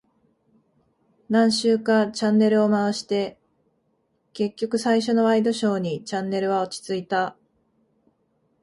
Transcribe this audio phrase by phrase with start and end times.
[1.29, 3.37] 何周かチャンネルを回して、
[4.33, 7.37] 結局最初のワイドショーにチャンネルは落ち着いた。